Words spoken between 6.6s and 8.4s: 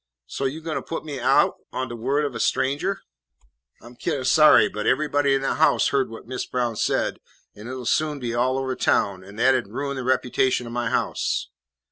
said, an' it 'll soon be